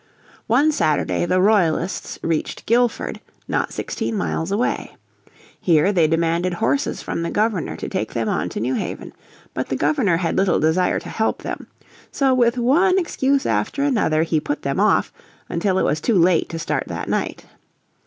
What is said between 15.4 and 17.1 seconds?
until it was too late to start that